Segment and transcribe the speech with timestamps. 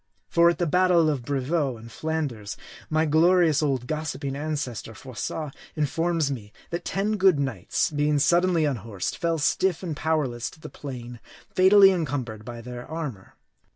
[0.27, 2.57] For at the battle of Brevieux in Flanders,
[2.89, 9.15] my glorious old gossiping ancestor, Froissart, informs me, that ten good knights, being suddenly unhorsed,
[9.15, 11.19] fell stiff and powerless to the plain,
[11.53, 13.35] fatally encumbered by their armor.